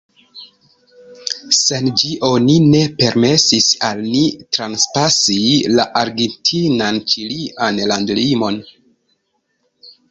[1.57, 4.25] Sen ĝi oni ne permesis al ni
[4.59, 5.39] transpasi
[5.77, 8.61] la argentinan-ĉilian landlimon.